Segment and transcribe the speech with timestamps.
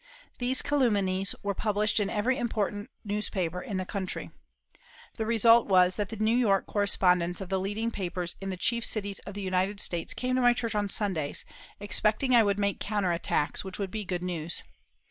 [0.39, 4.31] These calumnies were published in every important newspaper in the country.
[5.17, 8.83] The result was that the New York correspondents of the leading papers in the chief
[8.83, 11.45] cities of the United States came to my church on Sundays,
[11.79, 14.63] expecting I would make counter attacks, which would be good news.